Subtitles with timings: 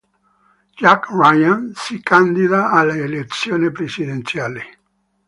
[0.79, 4.61] Jack Ryan si candida alle elezioni presidenziali.